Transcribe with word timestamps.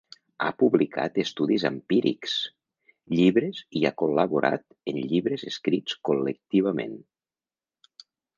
Ha 0.43 0.47
publicat 0.61 1.17
estudis 1.23 1.65
empírics, 1.69 2.33
llibres 3.17 3.59
i 3.81 3.83
ha 3.85 3.91
col·laborat 4.03 4.65
en 4.93 4.99
llibres 5.13 5.47
escrits 5.53 6.01
col·lectivament. 6.11 6.99